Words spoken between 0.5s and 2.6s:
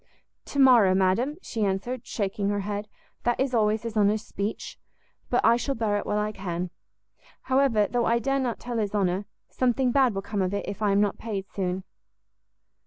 morrow, madam," she answered, shaking